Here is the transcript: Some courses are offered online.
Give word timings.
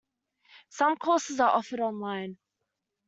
Some 0.69 0.95
courses 0.97 1.39
are 1.39 1.51
offered 1.51 1.79
online. 1.79 2.39